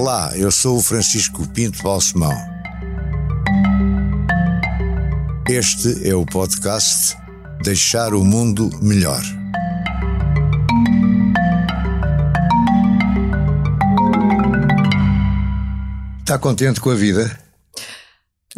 [0.00, 2.32] Olá, eu sou o Francisco Pinto Balsemão.
[5.46, 7.14] Este é o podcast
[7.62, 9.20] Deixar o Mundo Melhor.
[16.20, 17.38] Está contente com a vida?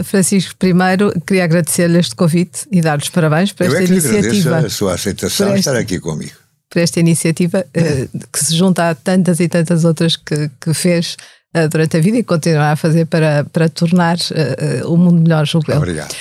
[0.03, 3.99] Francisco, primeiro queria agradecer-lhe este convite e dar-lhes parabéns por Eu esta é que lhe
[3.99, 4.49] iniciativa.
[4.51, 6.33] agradeço a sua aceitação esta- estar aqui comigo.
[6.73, 11.19] Por esta iniciativa eh, que se junta a tantas e tantas outras que, que fez
[11.53, 15.47] eh, durante a vida e continuará a fazer para, para tornar eh, o mundo melhor,
[15.47, 15.77] julgo eu.
[15.77, 16.15] Obrigado.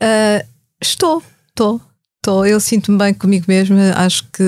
[0.00, 0.44] Ah,
[0.80, 1.80] estou, estou,
[2.18, 2.46] estou.
[2.46, 3.92] Eu sinto-me bem comigo mesma.
[3.96, 4.42] Acho que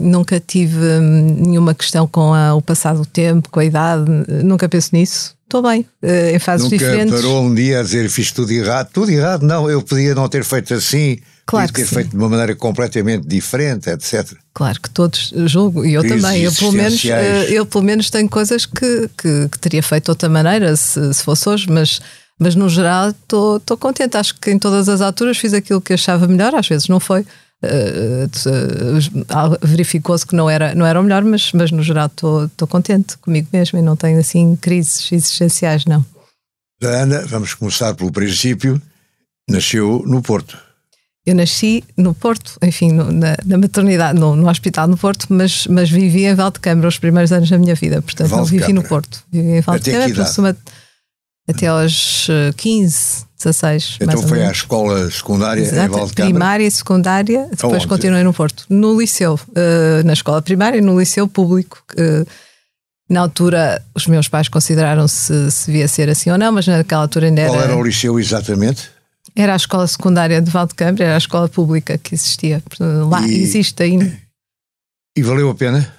[0.00, 4.04] nunca tive hum, nenhuma questão com a- o passado do tempo, com a idade.
[4.42, 5.36] Nunca penso nisso.
[5.44, 5.86] Estou bem,
[6.34, 7.14] em fases Nunca diferentes.
[7.14, 8.88] parou um dia a dizer fiz tudo errado.
[8.92, 9.70] Tudo errado, não.
[9.70, 11.18] Eu podia não ter feito assim.
[11.46, 14.32] Claro ter feito de uma maneira completamente diferente, etc.
[14.52, 16.42] Claro que todos julgo, e eu Crises também.
[16.42, 20.10] Eu pelo, menos, eh, eu pelo menos tenho coisas que, que, que teria feito de
[20.10, 22.00] outra maneira se, se fosse hoje, mas,
[22.36, 24.16] mas no geral estou contente.
[24.16, 27.24] Acho que em todas as alturas fiz aquilo que achava melhor, às vezes não foi.
[27.62, 32.66] Eh, eh, Verificou-se que não era, não era o melhor, mas, mas no geral estou
[32.68, 36.04] contente comigo mesmo e não tenho assim crises existenciais, não.
[36.82, 38.82] Ana, vamos começar pelo princípio,
[39.48, 40.65] nasceu no Porto.
[41.26, 45.66] Eu nasci no Porto, enfim, no- na, na maternidade, no, no hospital no Porto, mas,
[45.66, 48.00] mas vivi em Valdecâmara os primeiros anos da minha vida.
[48.00, 48.82] Portanto, não vivi no.
[48.84, 49.24] Porto.
[49.32, 50.20] Vivi em Valdecâmara idade?
[50.20, 50.56] aproxima-
[51.48, 53.98] até aos eh, 15, 16.
[54.00, 56.12] Então foi à escola secundária em Exato, Valdecâmara.
[56.32, 57.86] primária e secundária, depois Aonde?
[57.88, 58.64] continuei no Porto.
[58.68, 61.82] No liceu, eh, na escola primária e no liceu público.
[61.88, 62.24] que,
[63.08, 67.02] na altura, os meus pais consideraram se, se devia ser assim ou não, mas naquela
[67.02, 67.64] altura ainda Qual era.
[67.72, 68.90] era o liceu exatamente?
[69.34, 72.62] Era a escola secundária de Valdecâmara, era a escola pública que existia.
[73.08, 74.10] Lá E- existe ainda.
[75.16, 75.92] E valeu a pena?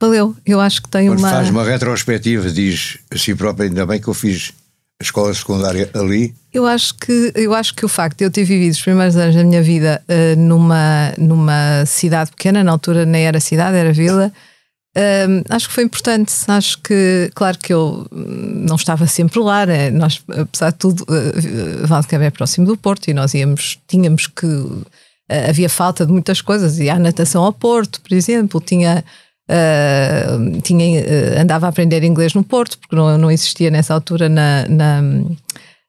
[0.00, 1.30] Valeu, eu acho que tem Quando uma.
[1.30, 4.52] faz uma retrospectiva, diz a si própria, ainda bem que eu fiz
[5.00, 6.34] a escola secundária ali.
[6.52, 9.34] Eu acho que eu acho que o facto de eu ter vivido os primeiros anos
[9.34, 14.30] da minha vida eh, numa numa cidade pequena, na altura nem era cidade, era vila.
[15.50, 16.32] Acho que foi importante.
[16.48, 19.90] Acho que, claro que eu não estava sempre lá, né?
[19.90, 24.46] nós, apesar de tudo, uh, é próximo do Porto e nós íamos, tínhamos que.
[25.28, 29.04] eh, havia falta de muitas coisas, ia à natação ao Porto, por exemplo, tinha.
[29.48, 34.28] Uh, tinha, uh, andava a aprender inglês no Porto, porque não, não existia nessa altura
[34.28, 35.00] na, na,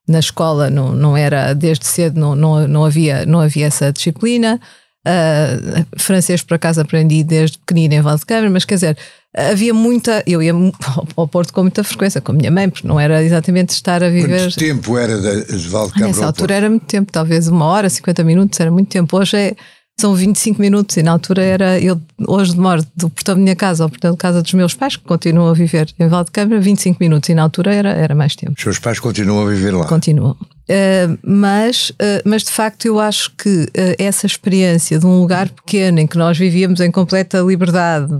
[0.06, 4.60] na escola, não, não era desde cedo, não, não, não, havia, não havia essa disciplina.
[5.08, 8.98] Uh, francês, por acaso, aprendi desde pequenina em Valdecâmara, mas quer dizer,
[9.34, 10.22] havia muita.
[10.26, 10.52] Eu ia
[11.16, 14.10] ao- Porto com muita frequência, com a minha mãe, porque não era exatamente estar a
[14.10, 14.42] viver.
[14.44, 17.88] Quanto tempo era de, de Valdecâmara Nessa ao altura era muito tempo, talvez uma hora,
[17.88, 19.16] 50 minutos, era muito tempo.
[19.16, 19.56] Hoje é,
[20.00, 21.80] são 25 minutos e na altura era.
[21.80, 24.96] Eu hoje demoro do portão da minha casa ao portão da casa dos meus pais,
[24.96, 28.54] que continuam a viver em Valdecâmara, 25 minutos e na altura era, era mais tempo.
[28.56, 29.86] Os seus pais continuam a viver lá.
[29.86, 30.36] Continuam.
[30.70, 35.48] Uh, mas, uh, mas de facto eu acho que uh, essa experiência de um lugar
[35.48, 38.12] pequeno em que nós vivíamos em completa liberdade,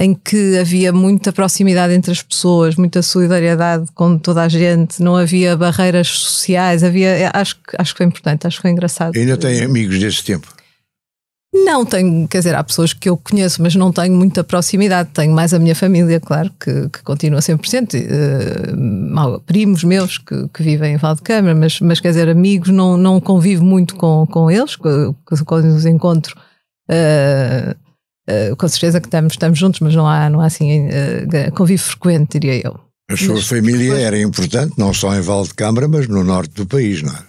[0.00, 5.16] em que havia muita proximidade entre as pessoas, muita solidariedade com toda a gente, não
[5.16, 9.16] havia barreiras sociais, havia, acho, que- acho que foi importante, acho que foi engraçado.
[9.16, 10.46] Ainda tem amigos desse tempo.
[11.52, 15.08] Não tenho, quer dizer, há pessoas que eu conheço, mas não tenho muita proximidade.
[15.14, 17.96] Tenho mais a minha família, claro, que, que continua sempre presente.
[17.96, 22.96] eh, mal- primos meus que, que vivem em Valdecâmara, mas, mas quer dizer, amigos, não,
[22.98, 26.36] não convivo muito com, com eles, quando os encontro.
[26.88, 27.74] eh,
[28.28, 31.82] eh, com certeza que estamos, estamos juntos, mas não há, não há assim eh, convívio
[31.84, 32.78] frequente, diria eu.
[33.10, 36.66] A sua Mas família depois- era importante, não só em Valdecâmara, mas no norte do
[36.66, 37.22] país, não é?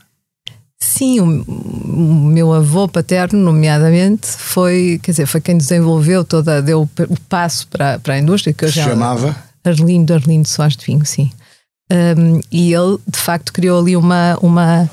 [0.81, 7.19] Sim, o, meu avô paterno, nomeadamente, foi, quer dizer, foi quem desenvolveu toda, deu o,
[7.27, 11.31] passo para, para a indústria que hoje é chamava Arlindo, Arlindo Soares de Vinho, sim.
[11.91, 14.37] Um, e ele, de facto, criou ali uma.
[14.41, 14.89] uma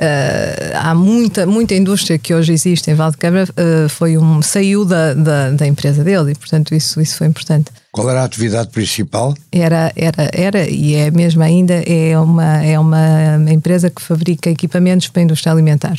[0.00, 5.14] uh, há muita, muita indústria que hoje existe em Valdecâmara, uh, foi um, saiu da,
[5.14, 7.70] da, da empresa dele e, portanto, isso, isso foi importante.
[7.92, 9.34] qual era a atividade principal?
[9.52, 15.08] Era, era, era e é mesmo ainda, é uma, é uma empresa que fabrica equipamentos
[15.08, 15.98] para a indústria alimentar.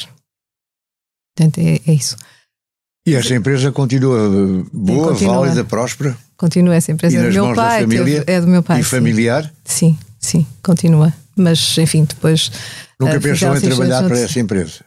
[1.35, 2.15] Portanto, é, é isso.
[3.07, 5.39] E essa empresa continua uh, boa, continua.
[5.39, 7.15] válida, próspera Continua essa empresa.
[7.15, 8.23] E É do nas meu mãos da pai, família?
[8.25, 8.79] é do meu pai.
[8.79, 8.89] e sim.
[8.89, 9.53] familiar?
[9.65, 11.13] Sim, sim, continua.
[11.41, 12.51] Mas, enfim, depois.
[12.99, 14.79] Nunca eh, pensou em trabalhar para essa empresa?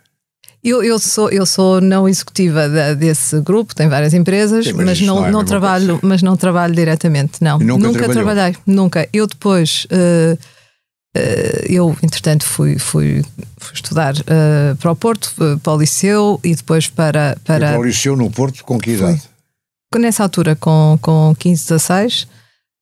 [0.65, 4.85] Eu, eu, sou, eu sou não executiva da- desse grupo, tem várias empresas, Sim, mas
[4.87, 6.01] mas, não, não é não trabalho, coisa.
[6.07, 7.61] mas não trabalho diretamente, não.
[7.61, 8.13] E nunca trabalhou?
[8.13, 9.09] trabalhei, nunca.
[9.13, 10.39] Eu depois, eh,
[11.17, 13.25] eh, eu entretanto fui, fui,
[13.59, 17.37] fui estudar eh, para o Porto, para o Liceu e depois para.
[17.45, 19.21] Para Para o liceu no Porto, com que idade?
[19.99, 22.29] nessa altura, com, com 15, 16,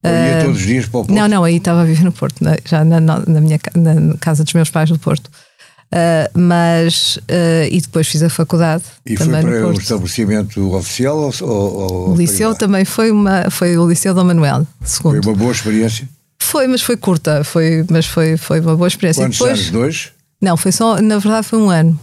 [0.02, 1.19] Eu ia todos os dias para o Porto?
[1.19, 4.44] Não, não, aí estava a viver no Porto, na, já na, na minha na casa
[4.44, 5.31] dos meus pais do Porto.
[5.93, 10.75] Uh, mas uh, e depois fiz a faculdade e também foi para no um estabelecimento
[10.76, 15.20] oficial ou, ou o liceu também foi uma foi o liceu Dom Manuel segundo.
[15.20, 16.08] Foi uma boa experiência?
[16.38, 19.25] Foi mas foi curta foi mas foi foi uma boa experiência.
[19.25, 19.70] Quantos depois, anos?
[19.73, 20.12] Dois?
[20.41, 21.99] Não foi só na verdade foi um ano.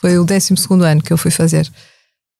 [0.00, 1.70] Foi o décimo segundo ano que eu fui fazer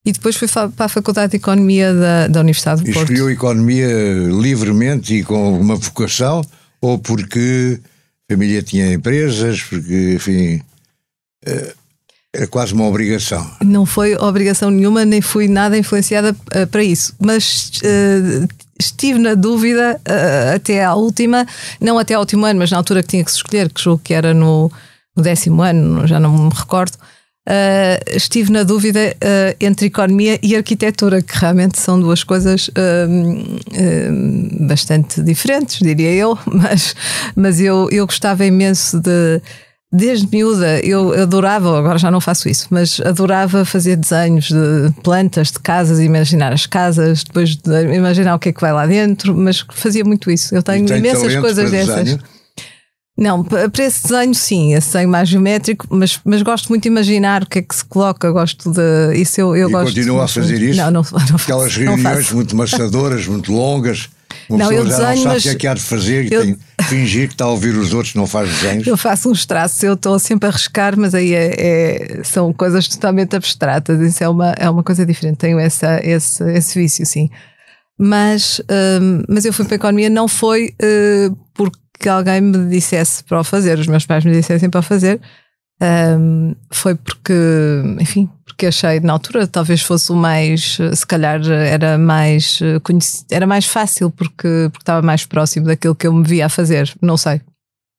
[0.05, 3.89] e depois fui para a Faculdade de Economia da, da Universidade do Porto escolheu economia
[4.31, 6.43] livremente e com uma vocação
[6.81, 7.81] ou porque
[8.29, 10.63] a família tinha empresas porque enfim
[12.33, 13.49] era quase uma obrigação.
[13.65, 17.15] Não foi obrigação nenhuma, nem fui nada influenciada uh, para isso.
[17.19, 18.49] Mas uh,
[18.79, 20.01] estive na dúvida
[20.55, 21.47] até à última,
[21.81, 24.01] não até ao último ano, mas na altura que tinha que se escolher, que julgo
[24.03, 24.71] que era no,
[25.17, 26.97] no décimo ano, já não me recordo.
[28.15, 29.17] Estive na dúvida
[29.61, 32.71] entre economia e arquitetura, que realmente são duas coisas
[34.61, 36.95] bastante diferentes, diria eu, mas,
[37.35, 39.41] mas eu, eu gostava imenso de
[39.93, 45.51] Desde miúda eu adorava, agora já não faço isso, mas adorava fazer desenhos de plantas,
[45.51, 49.37] de casas, imaginar as casas, depois de imaginar o que é que vai lá dentro,
[49.37, 50.55] mas fazia muito isso.
[50.55, 52.05] Eu tenho imensas coisas dessas.
[52.05, 52.21] Desenho?
[53.21, 57.43] Não, para esse desenho sim, esse desenho mais geométrico, mas, mas gosto muito de imaginar
[57.43, 59.15] o que é que se coloca, gosto de.
[59.15, 59.89] Isso eu, eu e gosto.
[59.89, 60.81] continua a fazer isso?
[60.81, 61.35] Não, não, não faço.
[61.43, 64.09] Aquelas reuniões muito maçadoras, muito longas.
[64.49, 66.25] Uma não, eu já desenho, não sabe mas o que é que há de fazer
[66.25, 66.43] e eu...
[66.43, 68.87] tem que fingir que está a ouvir os outros, não faz desenhos.
[68.87, 72.89] Eu faço uns traços, eu estou sempre a riscar, mas aí é, é, são coisas
[72.89, 74.01] totalmente abstratas.
[74.01, 75.37] Isso é uma, é uma coisa diferente.
[75.37, 77.29] Tenho essa, esse, esse vício, sim.
[77.99, 78.63] Mas,
[79.03, 81.79] hum, mas eu fui para a economia, não foi uh, porque
[82.09, 85.21] alguém me dissesse para o fazer, os meus pais me dissessem para o fazer.
[85.83, 87.33] Um, foi porque,
[87.99, 92.61] enfim, porque achei na altura talvez fosse o mais, se calhar era mais
[93.31, 96.93] era mais fácil porque, porque estava mais próximo daquilo que eu me via a fazer,
[97.01, 97.41] não sei.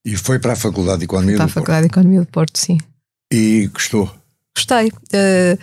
[0.05, 1.89] E foi para a Faculdade de Economia para do a Faculdade Porto.
[1.89, 2.77] de Economia do Porto, sim.
[3.33, 4.11] E gostou?
[4.55, 4.89] Gostei.
[4.89, 5.57] Uh,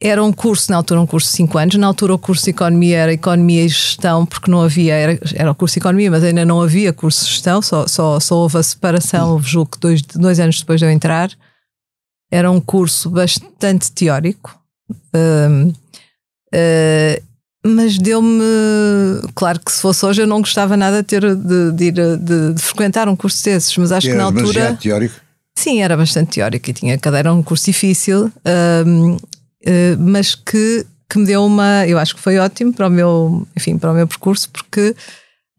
[0.00, 1.74] era um curso, na altura, um curso de 5 anos.
[1.74, 5.50] Na altura, o curso de Economia era Economia e Gestão, porque não havia, era, era
[5.50, 8.58] o curso de Economia, mas ainda não havia curso de Gestão, só, só, só houve
[8.58, 11.30] a separação, julgo que dois, dois anos depois de eu entrar.
[12.30, 14.56] Era um curso bastante teórico,
[14.90, 17.22] uh, uh,
[17.66, 18.42] mas deu-me.
[19.34, 22.52] Claro que se fosse hoje eu não gostava nada de, ter, de, de ir de,
[22.52, 24.76] de frequentar um curso desses, mas acho era que na altura.
[24.80, 25.14] teórico?
[25.56, 28.26] Sim, era bastante teórico e tinha cadeira, um curso difícil.
[28.26, 29.16] Uh,
[29.98, 31.86] mas que, que me deu uma.
[31.86, 34.94] Eu acho que foi ótimo para o meu, enfim, para o meu percurso, porque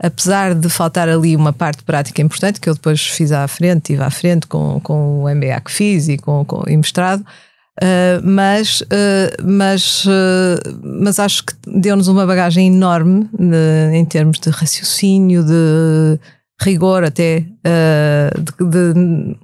[0.01, 4.03] apesar de faltar ali uma parte prática importante, que eu depois fiz à frente, estive
[4.03, 8.81] à frente com, com o MBA que fiz e com, com e mestrado, uh, mas,
[8.81, 10.05] uh, mas,
[10.81, 16.19] mas acho que deu-nos uma bagagem enorme de, em termos de raciocínio, de
[16.61, 19.35] rigor até, de, de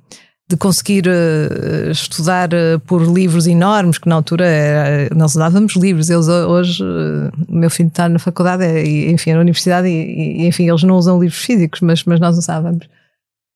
[0.48, 6.10] de conseguir uh, estudar uh, por livros enormes, que na altura era, nós usávamos livros,
[6.10, 10.48] eles hoje, uh, o meu filho está na faculdade, e, enfim, na universidade, e, e,
[10.48, 12.88] enfim, eles não usam livros físicos, mas, mas nós usávamos.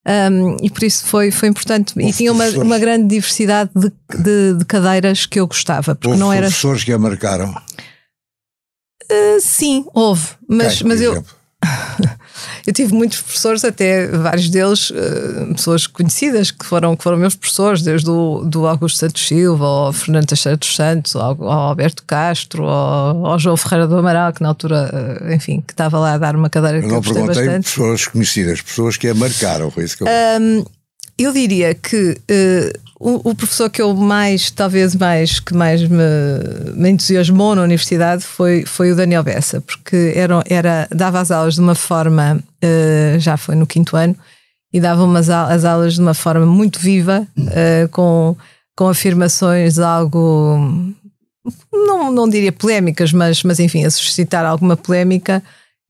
[0.07, 1.93] Um, e por isso foi, foi importante.
[1.95, 5.93] Houve e tinha uma, uma grande diversidade de, de, de, cadeiras que eu gostava.
[5.93, 6.47] Porque houve não era.
[6.47, 7.53] professores que a marcaram?
[9.41, 10.29] sim, houve.
[10.47, 11.11] Mas, Quem, mas eu.
[11.11, 11.38] exemplo?
[12.65, 17.35] Eu tive muitos professores, até vários deles, uh, pessoas conhecidas que foram, que foram meus
[17.35, 22.03] professores, desde o do Augusto Santos Silva, ao Fernando Teixeira dos Santos, ao, ao Alberto
[22.05, 24.89] Castro, ao, ao, João Ferreira do Amaral, que na altura,
[25.21, 27.45] uh, enfim, que estava lá a dar uma cadeira eu que não eu gostei perguntei
[27.45, 27.63] bastante.
[27.65, 30.07] pessoas conhecidas, pessoas que a marcaram, foi isso que eu.
[30.07, 30.65] Um,
[31.23, 35.97] eu diria que uh, o, o, professor que eu mais, talvez mais, que mais me,
[36.75, 41.55] me, entusiasmou na universidade foi, foi o Daniel Bessa, porque era, era, dava as aulas
[41.55, 44.15] de uma forma, uh, já foi no quinto ano,
[44.71, 48.35] e dava umas, as aulas de uma forma muito viva, uh, com,
[48.75, 50.93] com afirmações de algo,
[51.71, 55.41] não, não diria polémicas, mas, mas enfim, a suscitar alguma polémica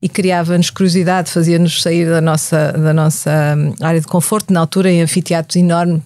[0.02, 5.02] e criava-nos curiosidade, fazia-nos sair da nossa, da nossa área de conforto, na altura em
[5.02, 6.02] anfiteatros enorme,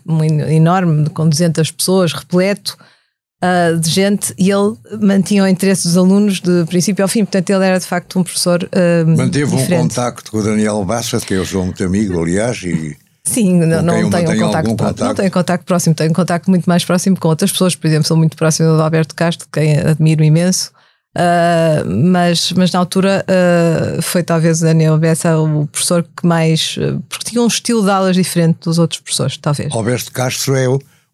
[0.50, 2.76] enorme, com 200 pessoas, repleto
[3.44, 7.50] uh, de gente, e ele mantinha o interesse dos alunos de princípio ao fim, portanto
[7.52, 9.74] ele era de facto um professor uh, Manteve diferente.
[9.74, 12.98] um contacto com o Daniel Bassa, que eu sou muito amigo, aliás, e...
[13.26, 16.66] Sim, não, não tenho um contacto, contacto, não tenho contacto próximo, tenho um contacto muito
[16.66, 20.24] mais próximo com outras pessoas, por exemplo, sou muito próximo do Alberto Castro, quem admiro
[20.24, 20.72] imenso,
[21.15, 26.75] Uh, mas, mas na altura uh, foi talvez o Daniel Bessa o professor que mais.
[27.08, 29.72] porque tinha um estilo de aulas diferente dos outros professores, talvez.
[29.72, 30.67] Alberto Castro é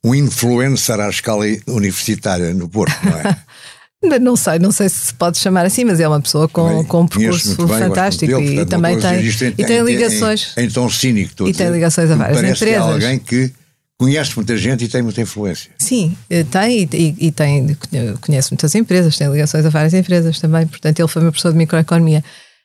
[0.04, 3.38] um influencer à escala universitária no Porto, não é?
[4.22, 7.02] Não sei, não sei se se pode chamar assim, mas é uma pessoa com, com
[7.02, 9.20] um percurso bem, fantástico dele, e também tem,
[9.58, 10.54] e tem ligações.
[10.56, 12.82] Em, em, em tom cínico, e tem ligações a várias empresas.
[12.82, 13.52] Alguém que
[14.00, 15.72] conhece muita gente e tem muita influência.
[15.78, 17.78] Sim, eh, tem e, e, tem,
[18.22, 21.58] conhece muitas empresas, tem ligações a várias empresas também, portanto ele foi meu professor de
[21.58, 22.24] microeconomia.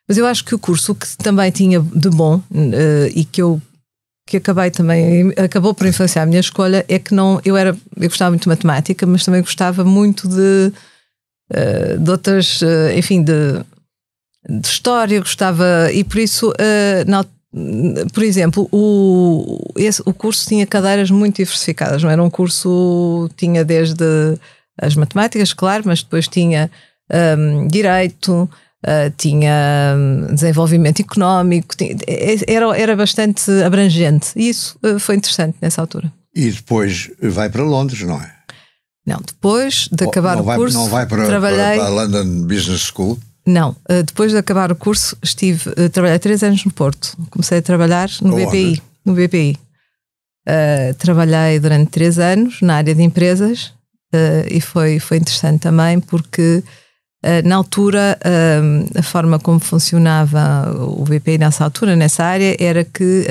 [0.08, 3.60] Mas eu acho que o curso que também tinha de bom uh, e que eu
[4.26, 8.08] que acabei também acabou por influenciar a minha escolha é que não eu era eu
[8.08, 10.72] gostava muito de matemática, mas também gostava muito de
[11.52, 12.60] uh, de outras,
[12.96, 13.58] enfim, de,
[14.48, 16.52] de história, gostava e por isso
[17.06, 17.24] na,
[18.12, 23.64] por exemplo, o, esse, o curso tinha cadeiras muito diversificadas, não era um curso, tinha
[23.64, 24.04] desde
[24.80, 26.68] as matemáticas, claro, mas depois tinha
[27.38, 28.48] um, direito,
[28.84, 31.96] uh, tinha hum, desenvolvimento económico, tinha,
[32.48, 36.12] era, era bastante abrangente e isso uh, foi interessante nessa altura.
[36.34, 38.34] E depois vai para Londres, não é?
[39.06, 40.76] Não, depois de acabar não o curso.
[40.76, 41.78] Não vai para, trabalhei...
[41.78, 43.18] para a London Business School?
[43.46, 47.14] Não, eh, depois de acabar o curso, estive, uh, trabalhei três anos no Porto.
[47.30, 48.82] Comecei a trabalhar no BPI.
[49.04, 49.58] No BPI.
[50.48, 53.72] Uh, trabalhei durante três anos na área de empresas
[54.14, 56.62] uh, e foi, foi interessante também porque
[57.46, 58.18] na altura
[58.94, 63.26] a forma como funcionava o BPI nessa altura, nessa área, era que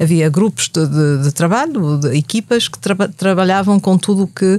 [0.00, 4.58] havia grupos de, de, de trabalho, de equipas que tra trabalhavam com tudo o que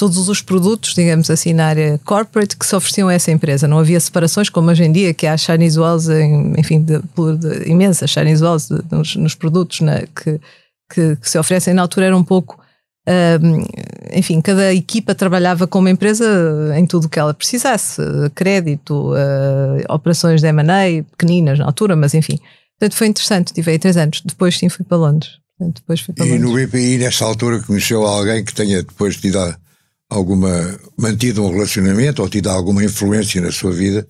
[0.00, 3.68] todos os produtos, digamos assim, na área corporate que se ofereciam a essa empresa.
[3.68, 6.08] Não havia separações como hoje em dia, que há Chinese Walls,
[6.56, 10.40] enfim, de, de, imensas Chinese Walls de, nos, nos, produtos né, que,
[10.90, 11.74] que, que, se oferecem.
[11.74, 12.58] Na altura era um pouco.
[13.06, 13.62] Um,
[14.16, 16.24] enfim, cada equipa trabalhava com uma empresa
[16.74, 18.00] em tudo o que ela precisasse,
[18.34, 22.38] crédito, uh, operações de M&A, pequeninas na altura, mas enfim.
[22.78, 24.22] Portanto, foi interessante, tive aí três anos.
[24.24, 25.32] Depois sim fui para Londres.
[25.58, 26.50] Portanto, depois fui para e Londres.
[26.50, 29.38] no BPI, nessa altura, conheceu alguém que tenha depois tido
[30.10, 34.06] alguma mantido um relacionamento ou tido alguma influência na sua vida?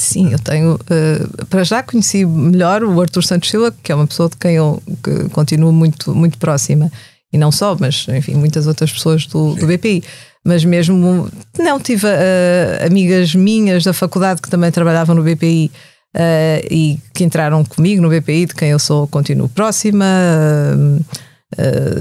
[0.00, 0.74] Sim, eu tenho.
[0.74, 4.56] Uh, para já conheci melhor o Arthur Santos Silva, que é uma pessoa de quem
[4.56, 6.90] eu que continuo muito, muito próxima.
[7.30, 10.02] E não só, mas enfim, muitas outras pessoas do, do BPI.
[10.42, 11.28] Mas mesmo.
[11.58, 15.70] Não, tive uh, amigas minhas da faculdade que também trabalhavam no BPI
[16.16, 20.06] uh, e que entraram comigo no BPI, de quem eu sou, continuo próxima.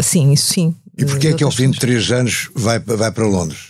[0.01, 0.73] sim, isso sim.
[0.99, 3.69] E porquê é que ao fim de três anos vai, vai para Londres?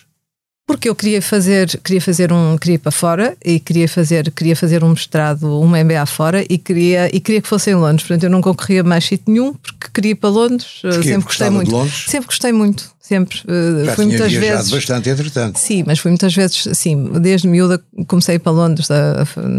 [0.70, 4.84] Porque eu queria fazer, queria fazer um, queria para fora e queria fazer, queria fazer
[4.84, 8.04] um mestrado, um MBA fora e queria, e queria que fosse em Londres.
[8.04, 10.78] Portanto, eu não concorria mais sítio nenhum porque queria ir para Londres.
[10.80, 11.04] Porquê?
[11.04, 11.88] Sempre gostei muito.
[12.08, 13.40] Sempre gostei muito, sempre.
[13.48, 14.70] Eh, Já fui muitas vezes.
[14.70, 15.58] bastante, entretanto.
[15.58, 18.88] Sim, mas fui muitas vezes, sim, desde miúda comecei a para Londres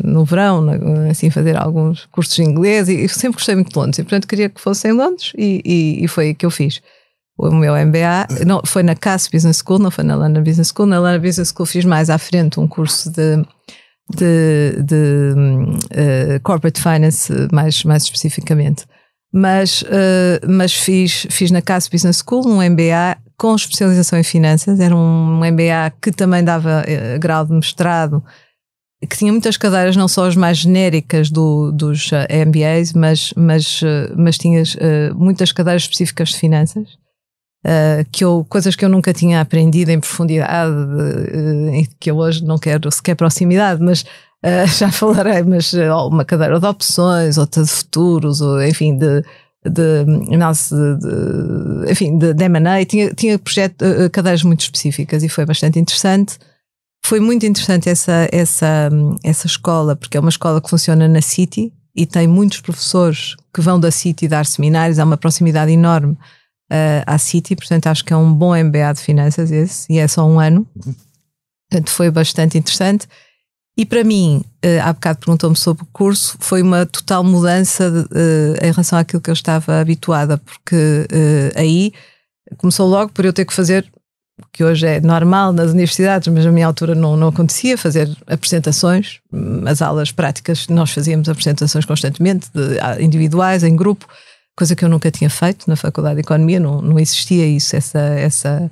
[0.04, 0.64] no verão,
[1.10, 3.98] assim, fazer alguns cursos de inglês e sempre gostei muito de Londres.
[3.98, 6.80] E portanto queria que fosse em Londres e, e, e foi aí que eu fiz
[7.42, 10.86] o meu MBA, não, foi na CAS Business School, não foi na Lana Business School.
[10.86, 13.36] Na Lana Business School fiz mais à frente um curso de,
[14.14, 18.84] de, de uh, Corporate Finance, mais, mais especificamente.
[19.32, 24.78] Mas, uh, mas fiz, fiz na CAS Business School um MBA com especialização em finanças.
[24.78, 28.22] Era um MBA que também dava uh, grau de mestrado,
[29.08, 33.80] que tinha muitas cadeiras, não só as mais genéricas do, dos MBAs, mas, mas,
[34.14, 34.62] mas tinha
[35.16, 36.99] muitas cadeiras específicas de finanças.
[37.66, 42.42] Uh, que eu, coisas que eu nunca tinha aprendido em profundidade uh, que eu hoje
[42.42, 45.74] não quero sequer proximidade, mas uh, já falarei, mas
[46.08, 49.26] uma cadeira de opções, outra de futuros, ou enfim, de, de
[49.62, 55.78] de, de, enfim, de, de M&A, tinha, tinha projeto, cadeiras muito específicas e foi bastante
[55.78, 56.38] interessante.
[57.04, 58.88] Foi muito interessante essa, essa,
[59.22, 63.60] essa escola, porque é uma escola que funciona na City e tem muitos professores que
[63.60, 66.16] vão da City dar seminários, há uma proximidade enorme
[66.70, 70.06] uh, à City, portanto acho que é um bom MBA de finanças esse, e é
[70.06, 70.66] só um ano.
[71.70, 73.06] Portanto, foi bastante interessante.
[73.76, 78.00] E para mim, uh, há bocado perguntou-me sobre o curso, foi uma total mudança de,
[78.00, 81.92] uh, em relação àquilo que eu estava habituada, porque uh, aí
[82.58, 83.90] começou logo por eu ter que fazer
[84.42, 88.10] o que hoje é normal nas universidades, mas na minha altura não, não acontecia, fazer
[88.26, 89.20] apresentações,
[89.66, 94.06] as aulas práticas, nós fazíamos apresentações constantemente, de, individuais, em grupo,
[94.56, 97.98] coisa que eu nunca tinha feito na Faculdade de Economia, não, não existia isso, essa,
[97.98, 98.70] essa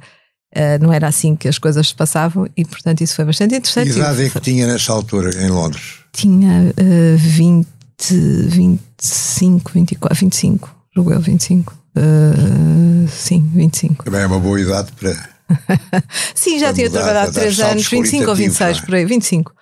[0.55, 3.93] uh, não era assim que as coisas se passavam e, portanto, isso foi bastante interessante.
[3.93, 6.01] Que idade é que tinha nessa altura em Londres?
[6.13, 7.67] Tinha uh, 20,
[8.49, 11.77] 25, 24, 25, julgo eu, 25.
[11.97, 14.05] Uh, sim, 25.
[14.05, 15.11] Também é uma boa idade para.
[16.35, 18.81] sim, já para tinha mudar, trabalhado 3 anos, 25 ou 26, é?
[18.83, 19.53] por aí, 25.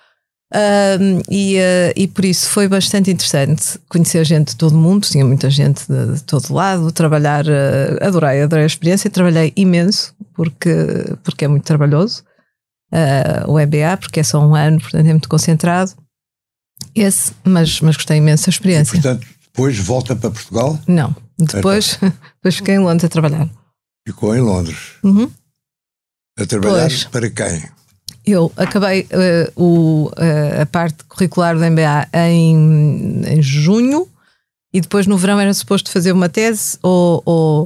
[0.53, 5.25] Um, e, uh, e por isso foi bastante interessante conhecer gente de todo mundo, tinha
[5.25, 10.69] muita gente de, de todo lado, trabalhar, uh, adorei, adorei a experiência, trabalhei imenso porque,
[11.23, 12.23] porque é muito trabalhoso.
[12.93, 15.91] uh, o MBA, porque é só um ano, portanto é muito concentrado.
[16.95, 18.95] Esse, mas, mas gostei imenso da experiência.
[18.95, 20.79] E, portanto, depois volta para Portugal?
[20.87, 21.99] Não, depois,
[22.37, 23.49] depois fiquei em Londres a trabalhar.
[24.07, 24.93] Ficou em Londres.
[25.03, 25.29] Uhum.
[26.39, 27.03] A trabalhar pois.
[27.05, 27.63] para quem?
[28.27, 34.05] Eu acabei uh, o, uh, a parte curricular do MBA em, em junho
[34.73, 37.63] e depois no verão era suposto fazer uma tese ou, ou,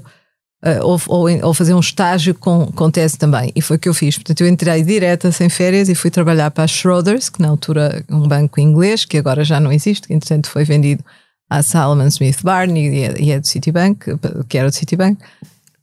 [0.64, 3.52] uh, ou, ou, ou, fazer um estágio com, com tese também.
[3.56, 4.16] E foi o que eu fiz.
[4.16, 8.06] Portanto, eu entrei direta, sem férias, e fui trabalhar para a Schroders, que na altura
[8.08, 11.04] um banco inglês, que agora já não existe, que entretanto foi vendido
[11.50, 14.06] à Salomon Smith Barney e é, e é do Citibank,
[14.48, 15.18] que era do Citibank.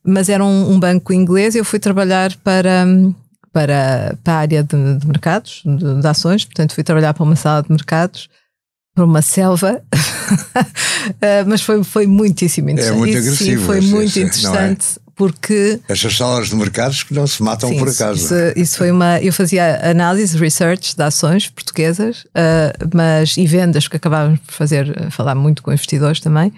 [0.05, 2.87] Mas era um, um banco inglês e eu fui trabalhar para
[3.53, 7.37] para, para a área de, de mercados, de, de, ações, portanto fui trabalhar para uma
[7.37, 8.29] sala de mercados,
[8.95, 12.95] para uma selva, uh, mas foi, foi muitíssimo interessante.
[12.95, 13.61] É muito agressivo.
[13.61, 14.23] Sim, foi muito é?
[14.23, 14.87] interessante.
[14.97, 15.09] É?
[15.15, 15.81] Porque.
[15.89, 18.25] Estas salas de mercados que não se matam sim, por acaso.
[18.25, 19.19] Isso, isso, foi uma.
[19.21, 25.11] Eu fazia análise, research de ações portuguesas, uh, mas e vendas, que acabávamos por fazer,
[25.11, 26.53] falar muito com investidores também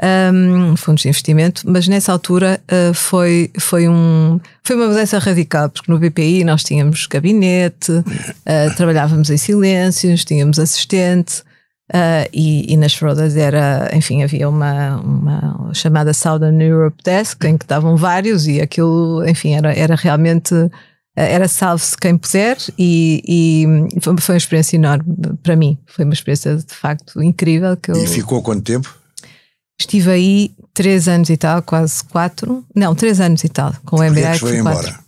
[0.00, 5.68] um, fundos de investimento, mas nessa altura uh, foi, foi, um, foi uma mudança radical,
[5.68, 11.42] porque no BPI nós tínhamos gabinete, uh, trabalhávamos em silêncios, tínhamos assistente.
[11.90, 17.58] Uh, e, e, nas Schroders era, enfim, havia uma, uma chamada Southern Europe Desk em
[17.58, 20.54] que estavam vários e aquilo, enfim, era, era realmente
[21.14, 25.04] era salve-se quem puder e, e, foi uma experiência enorme
[25.42, 25.76] para mim.
[25.84, 27.76] Foi uma experiência de facto incrível.
[27.76, 27.96] Que eu...
[28.02, 29.01] E ficou quanto tempo?
[29.82, 32.64] Estive aí três anos e tal, quase quatro.
[32.74, 34.32] Não, três anos e tal, com o MBA.
[34.32, 35.02] Que foi embora?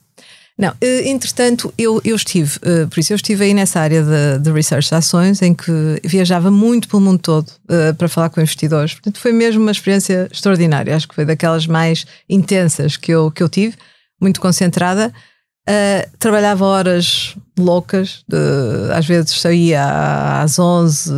[0.56, 4.38] Não, eh, entretanto, eu, eu estive, eh, por isso eu estive aí nessa área de,
[4.40, 5.72] de research ações em que
[6.04, 8.94] viajava muito pelo mundo todo uh, para falar com investidores.
[8.94, 10.94] Portanto, foi mesmo uma experiência extraordinária.
[10.94, 13.76] Acho que foi daquelas mais intensas que eu, que eu tive,
[14.20, 15.12] muito concentrada.
[15.68, 18.36] Uh, trabalhava horas loucas, de,
[18.92, 21.10] às vezes saía às 11,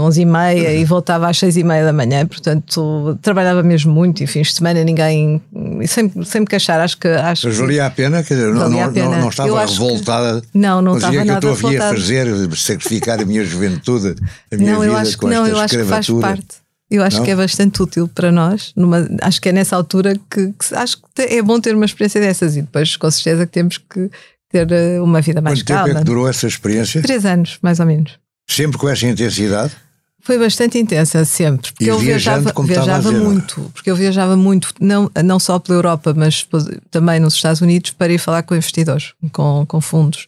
[0.00, 4.22] 11 e meia e voltava às 6 e meia da manhã, portanto trabalhava mesmo muito
[4.22, 5.42] e fins de semana ninguém,
[5.86, 7.08] sempre, sempre que achar, acho que...
[7.08, 8.22] Acho Mas valia a pena?
[8.22, 10.42] Quer dizer, não, não, não, não, estava revoltada?
[10.42, 14.14] Que, não, não estava nada que eu estou a fazer, sacrificar a minha juventude,
[14.52, 16.67] a minha não, vida eu acho com que, não, eu acho que faz parte.
[16.90, 17.24] Eu acho não?
[17.24, 18.72] que é bastante útil para nós.
[18.74, 22.20] Numa, acho que é nessa altura que, que, acho que é bom ter uma experiência
[22.20, 24.10] dessas e depois, com certeza, que temos que
[24.50, 25.82] ter eh, uma vida mais Quanto calma.
[25.82, 27.02] Quanto tempo é que durou essa experiência?
[27.02, 28.18] Três anos, mais ou menos.
[28.48, 29.76] Sempre com essa intensidade?
[30.20, 31.72] Foi bastante intensa, sempre.
[31.72, 33.70] Porque e eu viajava, viajava muito.
[33.74, 36.46] Porque eu viajava muito, não, não só pela Europa, mas
[36.90, 40.26] também nos Estados Unidos, para ir falar com investidores, com, com fundos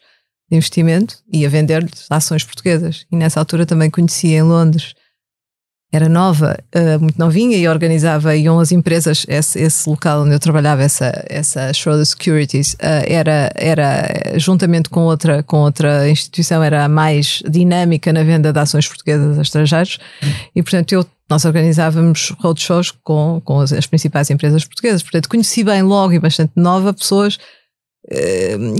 [0.51, 3.05] de investimento e a vender-lhes ações portuguesas.
[3.11, 4.94] E nessa altura também conhecia em Londres
[5.92, 10.38] era nova, uh, muito novinha e organizava, iam as empresas, esse, esse local onde eu
[10.38, 16.85] trabalhava, essa, essa Schroeder Securities, uh, era, era juntamente com outra, com outra instituição, era
[16.85, 19.98] a mais dinâmica na venda de ações portuguesas a estrangeiros
[20.55, 25.03] e, portanto, eu, nós organizávamos roadshows com, com as, as principais empresas portuguesas.
[25.03, 27.38] Portanto, conheci bem logo e bastante nova pessoas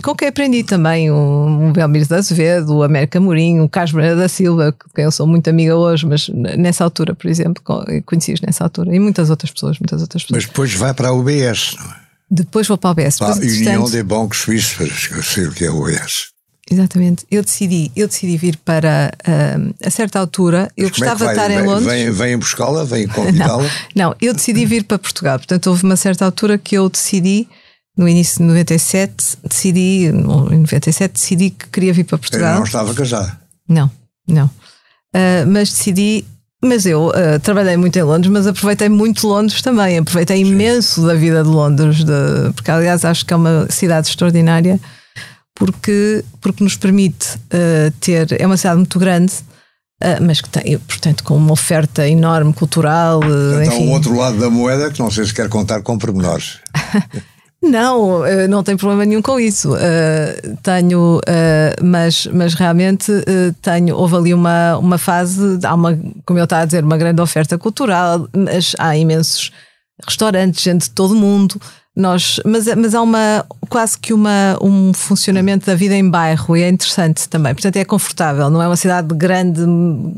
[0.03, 4.17] com quem aprendi também o, o Belmiro da Azevedo, o América Mourinho, o Carlos Moreira
[4.17, 7.63] da Silva, com quem eu sou muito amiga hoje, mas nessa altura, por exemplo,
[8.07, 10.45] conheci-os nessa altura, e muitas outras pessoas, muitas outras pessoas.
[10.45, 12.01] Mas depois vai para a UBS, não é?
[12.31, 13.19] Depois vou para a UBS.
[13.19, 16.31] Para a União de Bancos Suíços, eu sei o que é a UBS.
[16.71, 17.27] Exatamente.
[17.29, 20.71] Eu decidi, eu decidi vir para uh, a certa altura.
[20.77, 21.87] eu é gostava é de estar vem, em Londres.
[21.87, 23.65] Vem, vem buscá-la, vem convidá-la?
[23.97, 25.39] Não, não, eu decidi vir para Portugal.
[25.39, 27.49] Portanto, houve uma certa altura que eu decidi
[28.01, 32.53] no início de 97, decidi, em 97, decidi que queria vir para Portugal.
[32.55, 33.37] Eu não estava casado.
[33.69, 33.91] Não,
[34.27, 34.47] não.
[34.47, 36.25] Uh, mas decidi,
[36.65, 39.99] mas eu uh, trabalhei muito em Londres, mas aproveitei muito Londres também.
[39.99, 40.51] Aproveitei Sim.
[40.51, 44.81] imenso da vida de Londres, de, porque aliás acho que é uma cidade extraordinária,
[45.55, 48.41] porque, porque nos permite uh, ter.
[48.41, 49.35] É uma cidade muito grande.
[50.03, 53.21] Uh, mas que tem, portanto, com uma oferta enorme cultural.
[53.63, 56.61] Então, o outro lado da moeda que não sei se quer contar com pormenores.
[57.63, 59.75] Não, eh, não tenho problema nenhum com isso.
[59.75, 65.99] Uh, tenho, uh, mas, mas realmente uh, tenho, houve ali uma, uma fase, há uma,
[66.25, 69.53] como eu estava a dizer, uma grande oferta cultural, mas há imensos
[70.07, 71.61] restaurantes, gente de todo o mundo.
[71.95, 76.63] Nós, mas, mas há uma quase que uma, um funcionamento da vida em bairro e
[76.63, 77.53] é interessante também.
[77.53, 79.61] Portanto, é confortável, não é uma cidade grande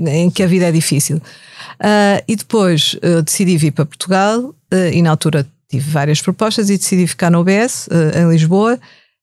[0.07, 1.21] em que a vida é difícil.
[2.29, 4.55] e depois decidi vir para Portugal
[4.93, 8.79] e na altura tive várias propostas e decidi ficar na OBS, eh, em Lisboa.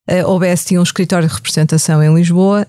[0.10, 2.66] A OBS tinha um escritório de representação em Lisboa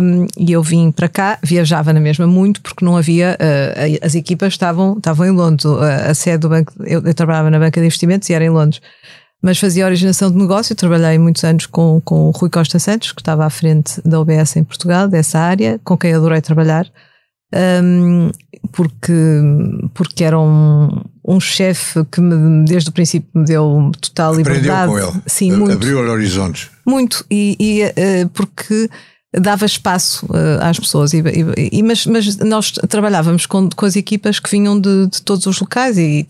[0.00, 4.14] um, e eu vim para cá, viajava na mesma muito, porque não havia, uh, as
[4.14, 7.78] equipas estavam, estavam em Londres, a, a sede do banco, eu, eu, trabalhava na banca
[7.78, 8.80] de investimentos e era em Londres.
[9.42, 10.74] mas fazia originação de negócio.
[10.74, 14.56] Trabalhei muitos anos com, com o Rui Costa Santos, que estava à frente da OBS
[14.56, 16.86] em Portugal, dessa área, com quem adorei trabalhar,
[17.54, 18.30] um,
[18.72, 19.12] porque,
[19.94, 24.92] porque era um, um chefe que me, desde o princípio me deu total Aprendeu liberdade.
[24.92, 25.22] com ele.
[25.26, 25.72] Sim, muito.
[25.72, 26.70] Abriu horizontes.
[26.86, 28.88] Muito, e, e uh, porque
[29.32, 31.22] dava espaço uh, às pessoas, e,
[31.72, 35.60] e, mas, mas nós trabalhávamos com, com as equipas que vinham de, de todos os
[35.60, 36.26] locais e,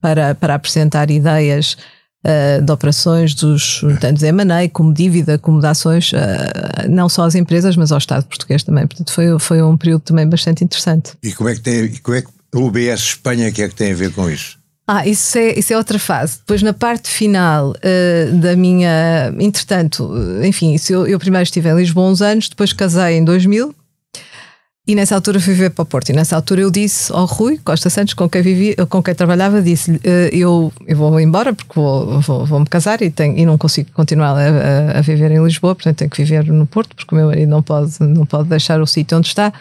[0.00, 1.76] para, para apresentar ideias
[2.24, 7.34] uh, de operações dos tanto M&A como dívida, como de ações, uh, não só às
[7.34, 8.86] empresas, mas ao Estado português também.
[8.86, 11.12] Portanto, foi, foi um período também bastante interessante.
[11.22, 13.92] E como é que tem, como é que o UBS Espanha que é que tem
[13.92, 14.58] a ver com isso?
[14.86, 16.38] Ah, isso é, isso é outra fase.
[16.38, 19.32] Depois, na parte final uh, da minha.
[19.38, 23.74] Entretanto, enfim, eu, eu primeiro estive em Lisboa uns anos, depois casei em 2000
[24.84, 26.10] e nessa altura fui para o Porto.
[26.10, 29.62] E nessa altura eu disse ao Rui Costa Santos, com quem, vivia, com quem trabalhava,
[29.62, 33.46] disse-lhe: uh, eu, eu vou embora porque vou, vou, vou me casar e, tenho, e
[33.46, 37.14] não consigo continuar a, a, viver em Lisboa, portanto tenho que viver no Porto, porque
[37.14, 39.52] o meu marido não pode, não pode deixar o sítio onde está.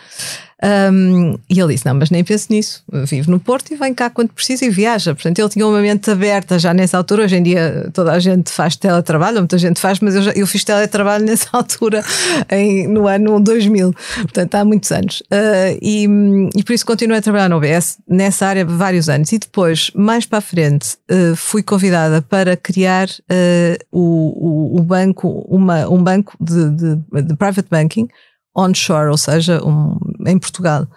[0.63, 2.83] Um, e ele disse: Não, mas nem penso nisso.
[3.05, 5.15] Vivo no Porto e vem cá quando precisa e viaja.
[5.15, 7.23] Portanto, ele tinha uma mente aberta já nessa altura.
[7.23, 10.45] Hoje em dia, toda a gente faz teletrabalho, muita gente faz, mas eu, já, eu
[10.45, 12.03] fiz teletrabalho nessa altura,
[12.49, 13.93] em, no ano 2000.
[14.21, 15.21] Portanto, há muitos anos.
[15.21, 16.07] Uh, e,
[16.55, 19.31] e, por isso continuei a trabalhar no OBS nessa área vários anos.
[19.31, 24.83] E depois, mais para a frente, uh, fui convidada para criar uh, o, o, o,
[24.83, 28.07] banco, uma, um banco de, de, de private banking
[28.55, 30.87] onshore, ou seja, um, em Portugal.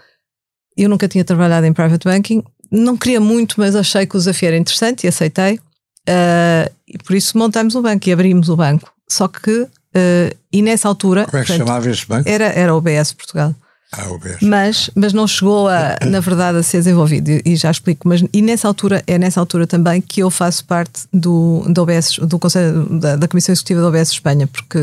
[0.77, 4.49] Eu nunca tinha trabalhado em private banking, não queria muito, mas achei que o desafio
[4.49, 5.61] era interessante e aceitei.
[6.09, 8.93] Uh, e por isso montamos o banco e abrimos o banco.
[9.09, 11.25] Só que, uh, e nessa altura.
[11.27, 12.29] Como é que se chamava esse banco?
[12.29, 13.55] Era, era o BS Portugal.
[13.99, 14.37] Ah.
[14.41, 18.09] Mas, mas não chegou a, na verdade, a ser desenvolvido e já explico.
[18.09, 22.19] Mas e nessa altura é nessa altura também que eu faço parte do, do OBS,
[22.21, 24.79] do Conselho da, da Comissão Executiva da OBS Espanha, porque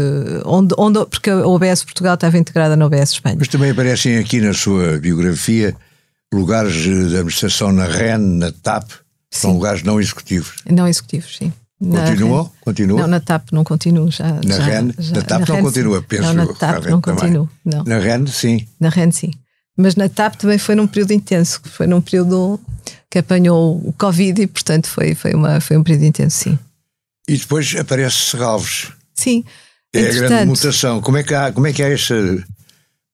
[0.45, 3.35] onde, onde porque a OBS Portugal estava integrada na OBS Espanha.
[3.37, 5.75] Mas também aparecem aqui na sua biografia
[6.33, 8.97] lugares de administração na REN, na TAP, sim.
[9.31, 10.55] são lugares não executivos.
[10.69, 11.51] Não executivos, sim.
[11.81, 12.53] Continuou?
[12.61, 13.01] Continua?
[13.01, 14.11] Não, na TAP não continuo.
[14.11, 14.93] Já, na já, REN?
[14.99, 16.05] Já, na TAP na não REN, continua, sim.
[16.07, 16.53] penso não, na.
[16.53, 17.49] TAP não continuo.
[17.65, 17.83] Não.
[17.83, 18.67] Na REN, sim.
[18.79, 19.31] Na REN, sim.
[19.75, 22.59] Mas na TAP também foi num período intenso, foi num período
[23.09, 26.59] que apanhou o Covid e, portanto, foi, foi, uma, foi um período intenso, sim.
[27.27, 28.91] E depois aparece Serralves.
[29.15, 29.43] Sim.
[29.93, 31.01] É a grande mutação.
[31.01, 32.15] Como é, que há, como é que há essa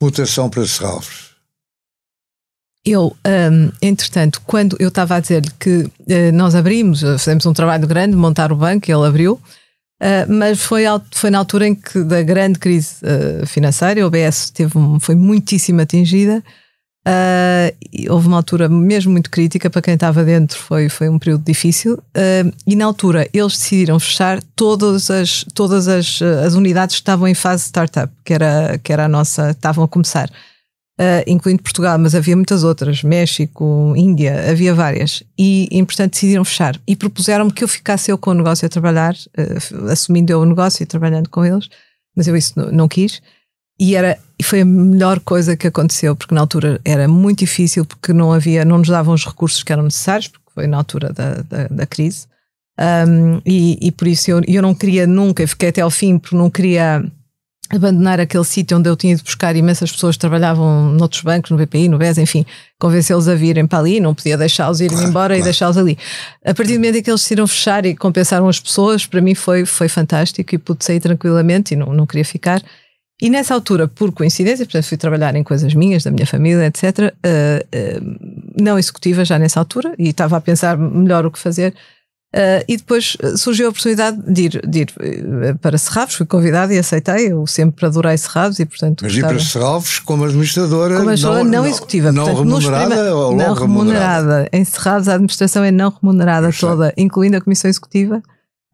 [0.02, 1.27] mutação para Serralves?
[2.88, 7.86] Eu, um, entretanto, quando eu estava a dizer-lhe que uh, nós abrimos, fizemos um trabalho
[7.86, 12.24] grande, montar o banco, ele abriu, uh, mas foi, foi na altura em que, da
[12.24, 16.42] grande crise uh, financeira, a OBS teve um, foi muitíssimo atingida.
[18.10, 22.02] houve uma altura mesmo muito crítica para quem estava dentro, foi, foi um período difícil.
[22.66, 27.34] e na altura eles decidiram fechar todas as, todas as, as unidades que estavam em
[27.34, 30.30] fase startup, que era, que era a nossa, estavam a começar
[31.00, 35.24] uh, incluindo Portugal, mas havia muitas outras, México, Índia, havia várias.
[35.38, 36.80] E, e portanto, decidiram fechar.
[36.88, 40.46] E propuseram-me que eu ficasse eu com o negócio a trabalhar, uh, assumindo eu o
[40.46, 41.70] negócio e trabalhando com eles,
[42.16, 43.22] mas eu isso não, quis.
[43.80, 47.84] E era e foi a melhor coisa que aconteceu, porque na altura era muito difícil,
[47.84, 51.12] porque não havia, não nos davam os recursos que eram necessários, porque foi na altura
[51.12, 52.28] da, da, da crise.
[52.80, 56.36] Um, e, e, por isso eu, eu não queria nunca, fiquei até ao fim, porque
[56.36, 57.04] não queria
[57.70, 61.58] abandonar aquele sítio onde eu tinha ido buscar imensas pessoas que trabalhavam noutros bancos, no
[61.58, 62.46] BPI, no BES, enfim,
[62.80, 65.42] convencê-los a virem para ali, não podia deixá-los irem claro, embora claro.
[65.42, 65.98] e deixá-los ali.
[66.46, 69.36] A partir do momento em que eles decidiram fechar e compensaram as pessoas, para mim
[69.36, 72.62] foi, foi fantástico e pude sair tranquilamente e não, não queria ficar.
[73.20, 76.84] E nessa altura, por coincidência, portanto, fui trabalhar em coisas minhas, da minha família, etc.,
[77.00, 81.74] uh, uh, não executiva já nessa altura, e estava a pensar melhor o que fazer.
[82.38, 86.26] Uh, e depois eh, surgiu a oportunidade de ir, de ir eh, para Serralves, fui
[86.28, 87.32] convidada e aceitei.
[87.32, 89.04] Eu sempre adorei Serralves e, portanto.
[89.04, 92.12] Mas ir para Serralves como administradora, como administradora não, não, executiva.
[92.12, 93.62] Não portanto, remunerada prima, ou Não remunerada?
[93.62, 94.50] remunerada.
[94.54, 98.22] Em Serralves a administração é não remunerada toda, incluindo a Comissão Executiva.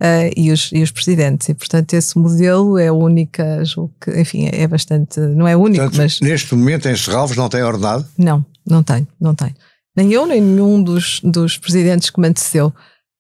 [0.02, 4.12] Uh, e, os, e os presidentes, e portanto esse modelo é a única, julgo que,
[4.20, 6.20] enfim, é bastante, não é único, portanto, mas.
[6.20, 8.06] Neste momento em Serralves não tem ordenado?
[8.18, 9.56] Não, não tem, não tem.
[9.96, 12.74] Nem eu, nem nenhum dos, dos presidentes que me antecedeu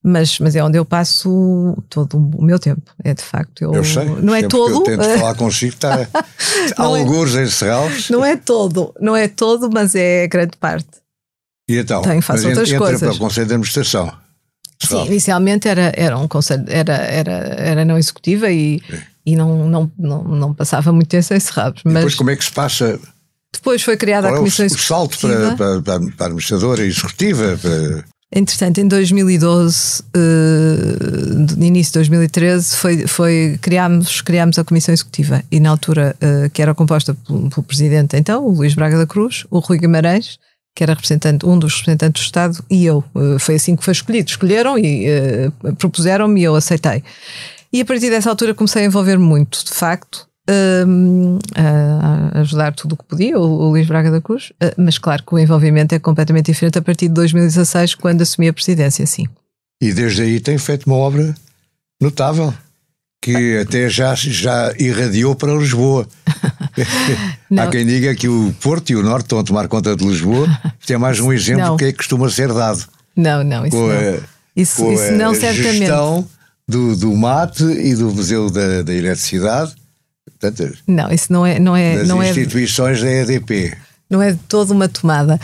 [0.03, 2.81] mas, mas é onde eu passo todo o meu tempo.
[3.03, 3.63] É de facto.
[3.63, 4.03] Eu, eu sei.
[4.05, 4.75] Não é todo.
[4.75, 6.07] Eu tento falar consigo, está
[6.75, 8.09] alguns é, em Serralves.
[8.09, 10.89] Não é todo, não é todo, mas é grande parte.
[11.69, 12.01] E então?
[12.01, 12.99] Tenho, faço outras entra coisas.
[12.99, 14.13] para o Conselho de Administração.
[14.81, 18.81] Sim, inicialmente era, era um conselho, era, era, era não executiva e,
[19.25, 21.81] e não, não, não, não passava muito tempo em Serralves.
[21.85, 22.99] Mas depois como é que se passa?
[23.53, 26.83] Depois foi criada Qual a Comissão é o, o salto para, para, para, a administradora
[26.83, 27.57] executiva?
[27.61, 28.03] Para...
[28.35, 35.43] Entretanto, em 2012, uh, no início de 2013, foi, foi, criámos, criámos a Comissão Executiva
[35.51, 39.05] e na altura, uh, que era composta pelo, pelo, Presidente então, o Luís Braga da
[39.05, 40.39] Cruz, o Rui Guimarães,
[40.75, 43.03] que era representante, um dos representantes do Estado, e eu.
[43.13, 44.27] Uh, foi assim que foi escolhido.
[44.27, 47.03] Escolheram e uh, propuseram-me e eu aceitei.
[47.71, 52.93] E a partir dessa altura comecei a envolver-me muito, de facto, uh, a ajudar tudo
[52.93, 55.95] o que podia, o, o Luís Braga da Cruz, uh, mas claro que o envolvimento
[55.95, 59.27] é completamente diferente a partir de 2016, quando assumi a presidência, sim.
[59.81, 61.35] E desde aí tem feito uma obra
[62.01, 62.53] notável,
[63.21, 66.07] que até já, já irradiou para Lisboa.
[67.57, 70.47] Há quem diga que o Porto e o Norte estão a tomar conta de Lisboa.
[70.79, 71.77] Isto é mais um exemplo não.
[71.77, 72.83] que é que costuma ser dado.
[73.15, 73.95] Não, não, isso com não.
[73.95, 74.19] A,
[74.55, 75.77] isso, isso não, certamente.
[75.79, 76.27] gestão
[76.67, 79.73] do, do mate e do Museu da, da Eletricidade
[80.43, 81.57] Portanto, não, isso não é.
[81.57, 83.25] Não é das não é instituições é...
[83.25, 83.77] da EDP.
[84.09, 85.39] Não é de toda uma tomada.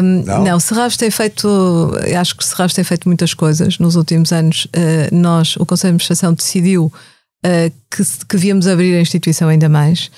[0.00, 4.32] Um, não, não Serralves tem feito, acho que Serralves tem feito muitas coisas nos últimos
[4.32, 4.66] anos.
[4.66, 9.68] Uh, nós, o Conselho de Administração, decidiu uh, que, que devíamos abrir a instituição ainda
[9.68, 10.10] mais,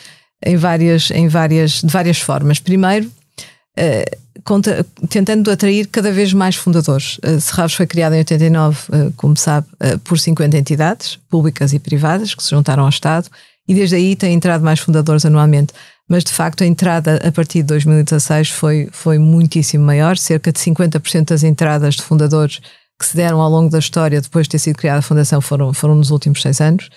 [0.44, 2.58] em várias, em várias, de várias formas.
[2.58, 7.18] Primeiro, uh, conta, tentando atrair cada vez mais fundadores.
[7.40, 9.68] Serralves foi criado em 89, uh, como sabe,
[10.04, 13.30] por 50 entidades, públicas e privadas, que se juntaram ao Estado
[13.68, 15.72] e desde aí têm entrado mais fundadores anualmente.
[16.08, 20.58] Mas de facto a entrada a partir de 2016 foi, foi muitíssimo maior, cerca de
[20.58, 22.60] 50% das entradas de fundadores
[22.98, 25.72] que se deram ao longo da história depois de ter sido criada a fundação foram,
[25.72, 26.88] foram nos últimos seis anos,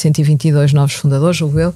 [0.00, 1.74] 122 novos fundadores, julgo eu,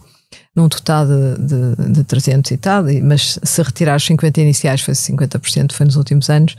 [0.54, 4.94] num total de, de, de 300 e tal, mas se retirar os 50 iniciais foi
[4.94, 6.56] 50%, foi nos últimos anos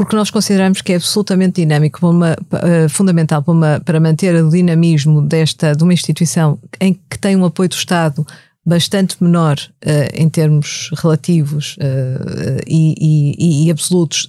[0.00, 4.48] porque nós consideramos que é absolutamente dinâmico, uma, uh, fundamental para, uma, para manter o
[4.48, 8.26] dinamismo desta, de uma instituição em que tem um apoio do Estado
[8.64, 14.26] bastante menor uh, em termos relativos uh, e, e, e, absolutos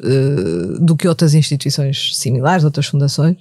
[0.81, 3.37] do que outras instituições similares, outras fundações,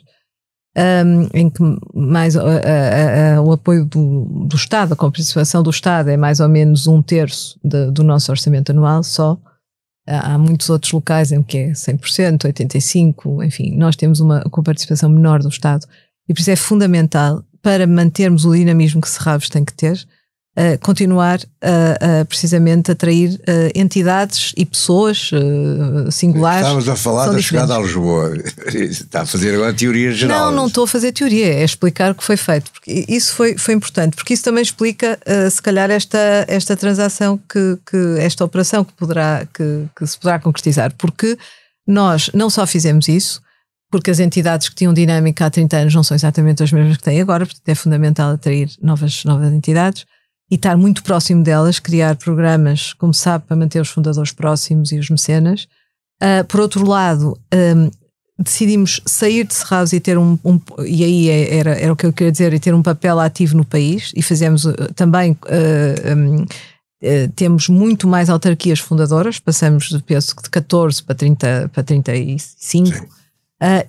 [0.79, 1.61] um, em que
[1.93, 7.03] mais o apoio do, do Estado, a participação do Estado é mais ou menos um
[7.03, 9.37] terço de, do nosso orçamento anual só.
[10.11, 15.09] Há muitos outros locais em que é 100%, 85%, enfim, nós temos uma com participação
[15.09, 15.87] menor do Estado.
[16.29, 20.05] E por isso é fundamental para mantermos o dinamismo que Serralves tem que ter,
[20.57, 26.63] uh, continuar a, precisamente atrair uh, entidades e pessoas uh, singulares.
[26.63, 28.33] Estávamos a falar da chegada a Lisboa.
[28.75, 30.47] Está a fazer agora teoria geral.
[30.47, 32.71] Não, não estou a fazer teoria, é explicar o que foi feito.
[32.73, 35.19] Porque isso foi, foi importante, porque isso também explica,
[35.51, 40.39] se calhar, esta, esta transação, que, que esta operação que, poderá, que, que se poderá
[40.39, 40.95] concretizar.
[40.97, 41.37] Porque
[41.87, 43.41] nós não só fizemos isso,
[43.91, 47.03] porque as entidades que tinham dinâmica há 30 anos não são exatamente as mesmas que
[47.03, 50.07] têm agora, portanto é fundamental atrair novas, novas entidades
[50.51, 54.99] e estar muito próximo delas, criar programas, como sabe, para manter os fundadores próximos e
[54.99, 55.69] os mecenas.
[56.23, 57.91] Uh, por outro lado, um,
[58.43, 62.07] decidimos sair de Serraus e ter um, um, e aí é, era, era o que
[62.07, 66.17] eu queria dizer, e ter um papel ativo no país e fazemos uh, também uh,
[66.17, 66.47] um,
[67.35, 73.07] temos muito mais autarquias fundadoras, passamos de peso de 14 para 30 para 35 uh,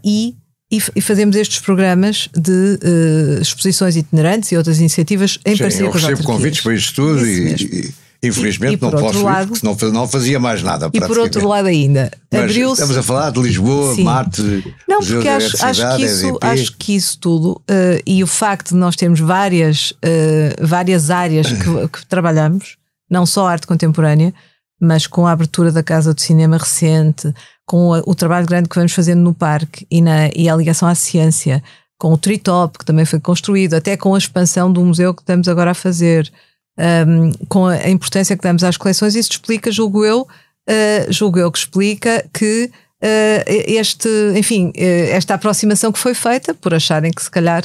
[0.04, 0.38] e
[0.72, 5.90] e, e, fazemos estes programas de uh, exposições itinerantes e outras iniciativas em Sim, parceria
[5.90, 9.48] com as recebo convites para isto tudo e, e, infelizmente e, não posso lado, ir
[9.48, 10.90] porque senão não fazia mais nada.
[10.94, 14.04] E por outro lado ainda, Estamos a falar de Lisboa, Sim.
[14.04, 14.42] Marte,
[14.88, 18.76] Não, porque acho, acho, que isso, acho que isso tudo uh, e o facto de
[18.76, 22.78] nós termos várias, uh, várias áreas que, que trabalhamos,
[23.10, 24.34] não só arte contemporânea,
[24.80, 27.32] mas com a abertura da Casa do Cinema recente,
[27.72, 30.94] com o trabalho grande que vamos fazendo no parque e, na, e a ligação à
[30.94, 31.64] ciência,
[31.98, 35.48] com o Tritop, que também foi construído, até com a expansão do museu que estamos
[35.48, 36.30] agora a fazer,
[36.78, 41.50] um, com a, importância que damos às coleções, isso explica, julgo eu, uh, julgo eu
[41.50, 42.70] que explica que
[43.02, 47.64] uh, este, enfim, uh, esta aproximação que foi feita, por acharem que se calhar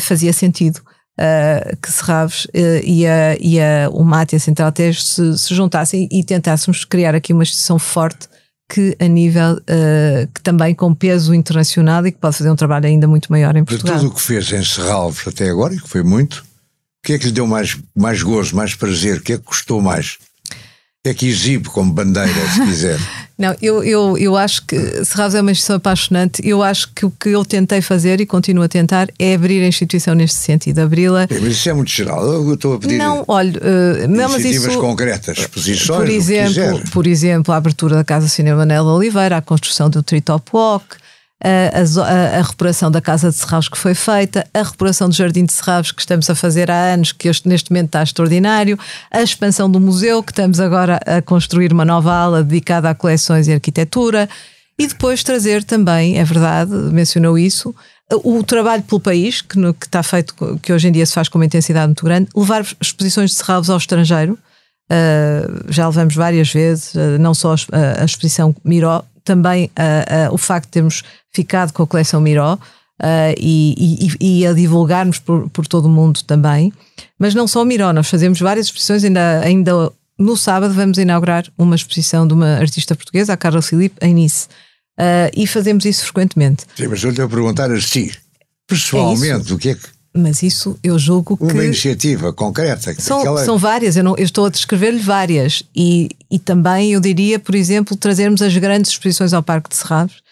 [0.00, 0.80] fazia sentido.
[1.82, 6.08] que Serraves e, a, e a, o MAT e a Central Tejo se, se juntassem
[6.10, 8.28] e tentássemos criar aqui uma instituição forte
[8.68, 12.86] que a nível uh, que também com peso internacional e que pode fazer um trabalho
[12.86, 13.96] ainda muito maior em Portugal.
[13.96, 17.12] De tudo o que fez em Serralves até agora, e que foi muito, o que
[17.12, 19.18] é que lhe deu mais, mais gozo, mais prazer?
[19.18, 20.18] O que é que custou mais?
[21.08, 22.98] É que exibe como bandeira, se quiser.
[23.38, 26.40] Não, eu, eu, eu acho que Serrados é uma instituição apaixonante.
[26.42, 29.68] Eu acho que o que eu tentei fazer e continuo a tentar é abrir a
[29.68, 31.28] instituição neste sentido, abri-la.
[31.30, 32.24] Mas isso é muito geral.
[32.24, 32.96] Eu estou a pedir.
[32.96, 35.98] Não, olha, uh, não, mas isso, concretas, exposições.
[35.98, 40.50] Por exemplo, por exemplo, a abertura da Casa Cinema Manela Oliveira, a construção do Tritop
[40.54, 40.96] Walk
[41.42, 45.44] a, a, a, reparação da Casa de Serravos que foi feita, a reparação do Jardim
[45.44, 48.78] de Serravos que estamos a fazer há anos, que este, neste momento está extraordinário,
[49.10, 53.48] a expansão do museu, que estamos agora a construir uma nova ala dedicada a coleções
[53.48, 54.28] e arquitetura.
[54.78, 57.74] E depois trazer também, é verdade, mencionou isso,
[58.12, 61.28] o trabalho pelo país, que, no, que está feito, que hoje em dia se faz
[61.28, 64.38] com uma intensidade muito grande, levar exposições de serralvos ao estrangeiro,
[64.90, 70.38] uh, já levamos várias vezes, uh, não só a, a, exposição Miró, também uh, o
[70.38, 71.02] facto de termos
[71.34, 72.56] ficado com a coleção Miró
[73.36, 76.72] e, e, e, a divulgarmos por, por todo o mundo também.
[77.18, 81.44] Mas não só o Miró, nós fazemos várias exposições, ainda, ainda no sábado vamos inaugurar
[81.58, 84.48] uma exposição de uma artista portuguesa, a Carla Filipe, em Nice.
[84.98, 86.64] Uh, e fazemos isso frequentemente.
[86.74, 88.10] Sim, mas eu lhe a perguntar assim,
[88.66, 89.95] pessoalmente, é o que é que.
[90.16, 91.54] Mas isso eu julgo uma que.
[91.56, 92.94] Uma iniciativa concreta.
[92.98, 93.44] São, aquela...
[93.44, 95.62] são várias, eu, não, eu estou a descrever-lhe várias.
[95.74, 100.26] E, e também eu diria, por exemplo, trazermos as grandes exposições ao Parque de Serrados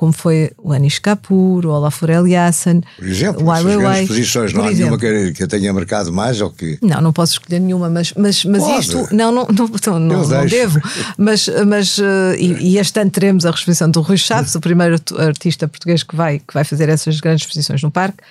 [0.00, 4.06] como foi o Anish Kapoor, o Olafur Eliasson, por exemplo, o Ai Weiwei.
[4.06, 4.96] posições, não há exemplo.
[4.96, 6.78] nenhuma que, eu tenha marcado mais ou que...
[6.80, 9.14] Não, não posso escolher nenhuma, mas, mas, mas isto...
[9.14, 10.80] Não, não, não, não, não, não devo.
[11.18, 14.96] Mas, mas uh, e, e, este ano teremos a exposição do Rui Chaves, o primeiro
[15.18, 18.22] artista português que vai, que vai fazer essas grandes exposições no parque.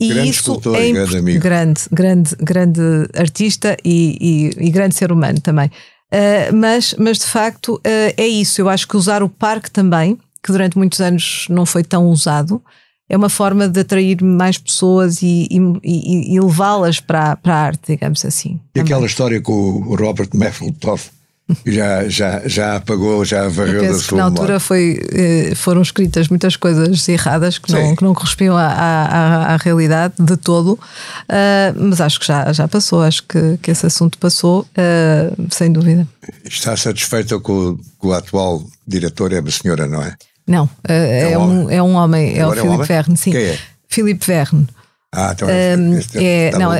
[0.00, 1.40] E grande isso escultor, é grande amigo.
[1.40, 2.80] Grande, grande, grande
[3.14, 5.70] artista e, e, e grande ser humano também.
[6.12, 7.80] Uh, mas, mas de facto uh,
[8.16, 8.60] é isso.
[8.60, 12.62] Eu acho que usar o parque também que durante muitos anos não foi tão usado,
[13.08, 17.92] é uma forma de atrair mais pessoas e, e, e levá-las para, para a arte,
[17.92, 18.60] digamos assim.
[18.74, 18.92] E também.
[18.92, 21.10] aquela história com o Robert Mapplethorpe,
[21.66, 26.28] já, já, já apagou, já varreu da sua que na altura foi, eh, foram escritas
[26.28, 30.78] muitas coisas erradas que não, que não correspondiam à, à, à, realidade de todo, uh,
[31.76, 36.08] mas acho que já, já passou, acho que, que esse assunto passou, uh, sem dúvida.
[36.44, 40.14] Está satisfeita com, com o atual diretor, é a senhora, não é?
[40.46, 43.32] Não, é, é, um, é um homem, é o Filipe é Verne, sim.
[43.32, 43.58] Quem é?
[43.88, 44.66] Filipe Verne.
[45.16, 46.70] Ah, então é, um, é, tá não,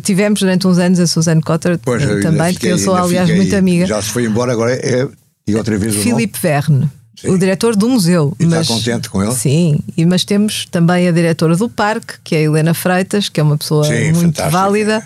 [0.00, 3.86] tivemos durante uns anos a Suzanne Cotter pois, também, que eu sou aliás muito amiga.
[3.86, 5.08] Já se foi embora, agora é,
[5.46, 6.88] e outra vez Filipe Verne.
[7.20, 7.30] Sim.
[7.30, 8.34] o diretor do museu.
[8.40, 9.32] E mas, está contente com ele?
[9.32, 13.38] Sim, e, mas temos também a diretora do parque, que é a Helena Freitas, que
[13.38, 15.04] é uma pessoa sim, muito válida,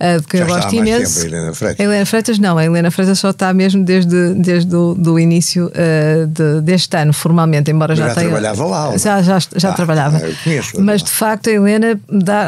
[0.00, 1.20] uh, que Já eu gosto imenso.
[1.20, 1.80] a Helena Freitas.
[1.80, 5.66] A Helena Freitas não, a Helena Freitas só está mesmo desde, desde o do início
[5.66, 8.28] uh, de, deste ano, formalmente, embora já, já tenha.
[8.28, 8.96] trabalhava lá.
[8.96, 10.20] Já, já, já ah, trabalhava.
[10.42, 12.00] Conheço, mas de facto a Helena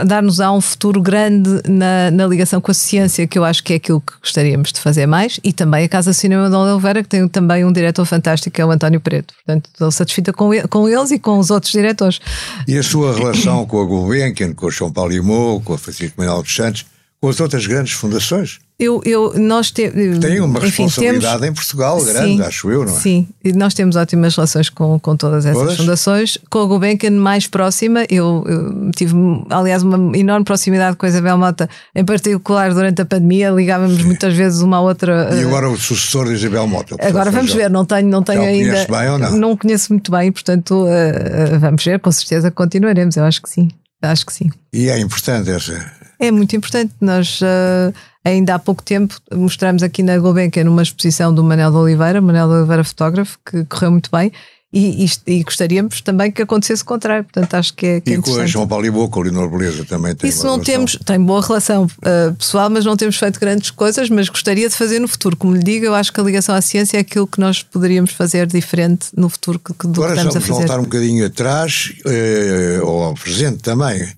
[0.06, 3.76] dá-nos-á um futuro grande na, na ligação com a ciência, que eu acho que é
[3.76, 7.28] aquilo que gostaríamos de fazer mais, e também a Casa Cinema de Oliveira, que tem
[7.28, 9.35] também um diretor fantástico, que é o António Preto.
[9.35, 12.20] Portanto, estou satisfeita com, ele, com eles e com os outros diretores.
[12.66, 16.20] E a sua relação com a Gulbenkian, com o João Paulo Imou, com a Francisco
[16.20, 16.87] Manuel dos Santos,
[17.20, 18.59] com as outras grandes fundações?
[18.83, 19.88] Eu, eu, nós te,
[20.21, 22.99] Tem uma enfim, responsabilidade temos, em Portugal grande, sim, acho eu, não é?
[22.99, 26.37] Sim, e nós temos ótimas relações com, com todas essas fundações.
[26.51, 29.14] Com a Gulbenkian mais próxima, eu, eu, tive,
[29.51, 34.05] aliás, uma enorme proximidade com a Isabel Mota, em particular durante a pandemia, ligávamos sim.
[34.05, 35.31] muitas vezes uma a outra.
[35.33, 36.97] E agora o sucessor de Isabel Mota?
[37.01, 38.85] Agora vamos ver, não tenho, não tenho ainda.
[38.90, 39.37] Bem ou não?
[39.37, 43.68] não conheço muito bem, portanto, uh, vamos ver, com certeza continuaremos, eu acho que sim.
[44.03, 44.51] Acho que sim.
[44.73, 46.01] E é importante essa.
[46.22, 46.94] É muito importante.
[47.00, 47.92] Nós uh,
[48.24, 52.46] ainda há pouco tempo mostramos aqui na Gulbenkian numa exposição do Manel de Oliveira, Manel
[52.46, 54.30] de Oliveira fotógrafo, que correu muito bem.
[54.72, 58.14] E, e, e, gostaríamos também que acontecesse o contrário, portanto acho que é, que E
[58.14, 60.54] é com a João Paulo e Boa, com o Leonor Beleza também tem Isso não
[60.54, 60.74] relação.
[60.74, 64.74] temos, tem boa relação uh, pessoal, mas não temos feito grandes coisas, mas gostaria de
[64.74, 65.37] fazer no futuro.
[65.37, 68.12] Como lhe digo, eu acho que a ligação à ciência é aquilo que nós poderíamos
[68.12, 70.52] fazer diferente no futuro que, que do Agora, que estamos a fazer.
[70.52, 74.08] voltar um bocadinho atrás, uh, ou ao presente também.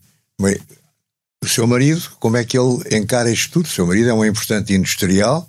[1.44, 3.66] O seu marido, como é que ele encara isto tudo?
[3.66, 5.46] O seu marido é um importante industrial,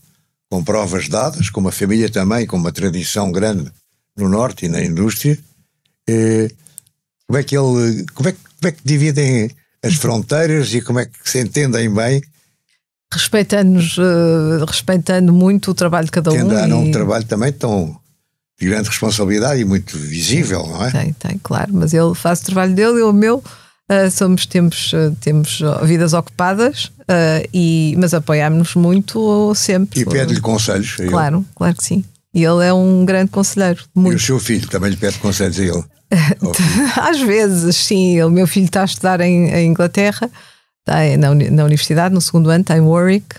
[0.50, 3.72] com provas dadas, com uma família também, com uma tradição grande
[4.18, 5.40] no Norte e na indústria.
[6.08, 6.50] Eh,
[7.26, 9.50] como é que ele, como é, como é que dividem
[9.82, 12.22] as fronteiras e como é que se entendem bem?
[13.14, 16.36] Respeitando-nos, uh, respeitando muito o trabalho de cada um.
[16.36, 16.74] Tendo e...
[16.74, 17.98] um trabalho também tão
[18.60, 20.92] de grande responsabilidade e muito visível, não é?
[20.92, 23.42] Tem, tem, claro, mas ele faz o trabalho dele, eu o meu.
[23.92, 30.02] Uh, somos, temos, uh, temos vidas ocupadas, uh, e, mas apoiámos-nos muito sempre.
[30.02, 30.96] E pede-lhe conselhos?
[30.96, 31.46] Claro, ele.
[31.54, 32.04] claro que sim.
[32.34, 33.84] E ele é um grande conselheiro.
[33.94, 34.14] Muito.
[34.14, 35.84] E o seu filho também lhe pede conselhos a ele?
[36.98, 38.22] Às vezes, sim.
[38.24, 40.32] O meu filho está a estudar em, em Inglaterra,
[41.20, 43.36] na, na, universidade, no segundo ano, está em Warwick,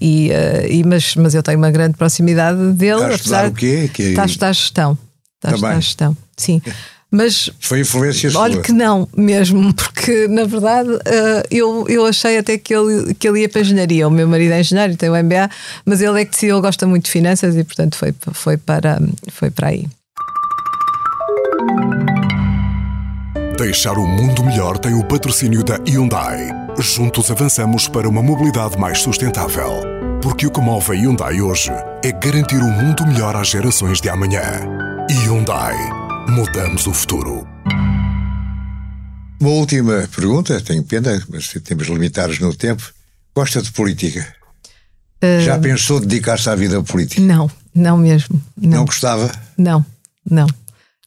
[0.00, 0.30] e,
[0.68, 2.94] e, mas, mas eu tenho uma grande proximidade dele.
[2.94, 3.90] Está a estudar o quê?
[3.92, 4.02] Que...
[4.04, 4.98] Está a estudar gestão.
[5.36, 6.60] Está a estudar gestão, sim.
[7.14, 8.62] Mas foi influência olha sua.
[8.62, 13.40] que não, mesmo, porque na verdade uh, eu, eu achei até que ele, que ele
[13.40, 14.08] ia para a engenharia.
[14.08, 15.50] O meu marido é engenheiro, tem o MBA,
[15.84, 18.98] mas ele é que ele gosta muito de finanças e portanto foi, foi, para,
[19.30, 19.86] foi para aí.
[23.58, 26.48] Deixar o mundo melhor tem o patrocínio da Hyundai.
[26.78, 29.82] Juntos avançamos para uma mobilidade mais sustentável.
[30.22, 31.70] Porque o que move a Hyundai hoje
[32.02, 34.42] é garantir um mundo melhor às gerações de amanhã.
[35.10, 36.01] Hyundai.
[36.28, 37.46] Mudamos o futuro.
[39.40, 42.92] Uma última pergunta, tenho pena, mas temos limitados no tempo.
[43.34, 44.26] Gosta de política?
[45.22, 45.40] Uh...
[45.40, 47.20] Já pensou dedicar-se à vida política?
[47.20, 48.40] Não, não mesmo.
[48.56, 49.30] Não, não gostava?
[49.58, 49.84] Não,
[50.28, 50.46] não.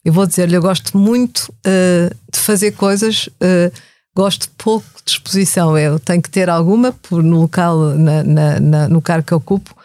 [0.04, 3.72] Eu vou dizer-lhe, eu gosto muito uh, de fazer coisas, uh,
[4.16, 5.78] gosto pouco de exposição.
[5.78, 9.76] Eu tenho que ter alguma por, no local, na, na, na, no cargo que ocupo,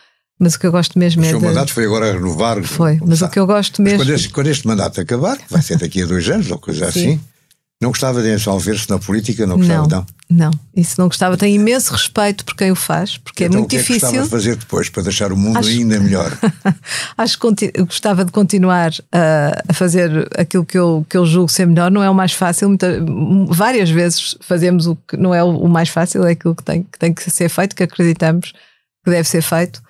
[0.41, 1.29] mas o que eu gosto mesmo o é.
[1.29, 1.45] O seu de...
[1.45, 2.63] mandato foi agora renovar.
[2.65, 3.99] Foi, mas o que eu gosto mesmo.
[3.99, 7.21] Quando este, quando este, mandato acabar, vai ser daqui a dois anos ou coisa assim,
[7.79, 9.47] não gostava de envolver-se na política?
[9.47, 10.07] Não gostava, não?
[10.31, 11.37] Não, isso não gostava.
[11.37, 14.09] Tenho imenso respeito por quem o faz, porque é então, é muito o que difícil.
[14.09, 15.69] É que gostava de fazer depois para deixar o mundo Acho...
[15.69, 16.33] ainda melhor?
[17.19, 21.67] Acho que gostava de continuar a, a, fazer aquilo que eu, que eu julgo ser
[21.67, 21.91] melhor.
[21.91, 22.69] Não é o mais fácil.
[22.69, 22.99] Muita,
[23.49, 26.83] várias vezes fazemos o que não é o, o mais fácil, é aquilo que tem,
[26.83, 28.55] que tem que ser feito, que acreditamos
[29.05, 29.83] que deve ser feito.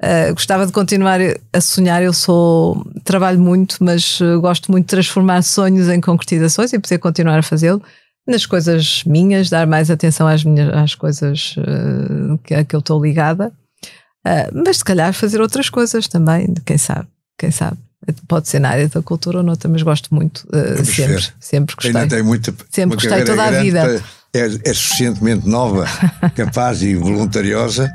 [0.00, 1.18] Uh, gostava de continuar
[1.52, 2.00] a sonhar.
[2.02, 6.98] Eu sou trabalho muito, mas uh, gosto muito de transformar sonhos em concretizações e poder
[6.98, 7.82] continuar a fazê-lo
[8.24, 12.80] nas coisas minhas, dar mais atenção às minhas às coisas uh, que, a que eu
[12.80, 13.50] estou ligada,
[14.52, 17.78] mas se calhar fazer outras coisas também, quem sabe, quem sabe.
[18.28, 20.46] Pode ser na área da cultura ou noutra, mas gosto muito
[20.84, 21.34] sempre, ver.
[21.40, 21.96] sempre gostei.
[21.96, 24.02] Ainda tem muita, sempre gostei toda a vida.
[24.34, 25.86] É, é suficientemente nova,
[26.36, 27.90] capaz e voluntariosa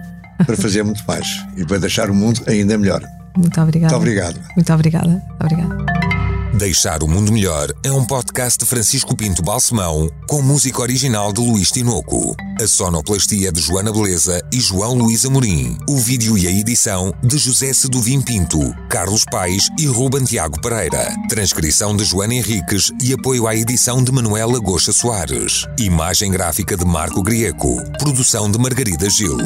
[0.45, 3.01] para fazer muito mais e para deixar o mundo ainda melhor.
[3.35, 3.93] Muito obrigada.
[3.93, 4.39] Muito obrigado.
[4.55, 5.23] Muito obrigada.
[5.39, 6.03] Obrigada.
[6.53, 11.41] Deixar o Mundo Melhor é um podcast de Francisco Pinto Balsemão com música original de
[11.41, 12.35] Luís Tinoco.
[12.61, 15.75] A sonoplastia de Joana Beleza e João Luís Amorim.
[15.89, 21.11] O vídeo e a edição de José Seduvim Pinto, Carlos Paes e Ruben Tiago Pereira.
[21.27, 25.65] Transcrição de Joana Henriques e apoio à edição de Manuela Goxa Soares.
[25.79, 27.81] Imagem gráfica de Marco Grieco.
[27.97, 29.37] Produção de Margarida Gil.